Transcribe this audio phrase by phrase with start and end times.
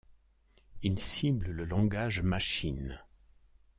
[0.81, 2.99] Il cible le langage machine.